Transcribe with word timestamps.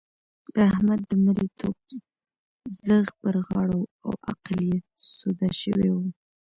د 0.53 0.55
احمد 0.71 0.99
د 1.09 1.11
مرېيتوب 1.25 1.75
ځغ 2.85 3.05
پر 3.21 3.35
غاړه 3.47 3.75
وو 3.79 3.91
او 4.05 4.11
عقل 4.29 4.57
يې 4.69 4.75
سوده 5.15 5.49
شوی 5.61 5.89
وو. 5.93 6.07